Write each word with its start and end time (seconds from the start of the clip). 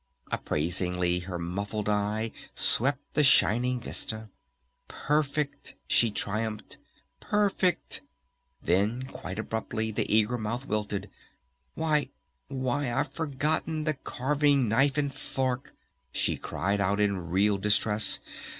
Appraisingly 0.31 1.19
her 1.19 1.37
muffled 1.37 1.87
eye 1.87 2.31
swept 2.55 3.13
the 3.13 3.23
shining 3.23 3.79
vista. 3.79 4.29
"Perfect!" 4.87 5.75
she 5.87 6.09
triumphed. 6.09 6.79
"Perfect!" 7.19 8.01
Then 8.63 9.03
quite 9.03 9.37
abruptly 9.37 9.91
the 9.91 10.11
eager 10.11 10.39
mouth 10.39 10.65
wilted. 10.65 11.07
"Why... 11.75 12.09
Why 12.47 12.91
I've 12.91 13.13
forgotten 13.13 13.83
the 13.83 13.93
carving 13.93 14.67
knife 14.67 14.97
and 14.97 15.13
fork!" 15.13 15.75
she 16.11 16.35
cried 16.35 16.81
out 16.81 16.99
in 16.99 17.29
real 17.29 17.59
distress. 17.59 18.19